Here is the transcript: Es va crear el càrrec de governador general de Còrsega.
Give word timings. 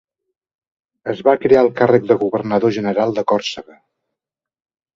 Es 1.13 1.21
va 1.27 1.35
crear 1.43 1.59
el 1.67 1.69
càrrec 1.81 2.09
de 2.13 2.19
governador 2.25 2.75
general 2.81 3.17
de 3.21 3.27
Còrsega. 3.35 3.79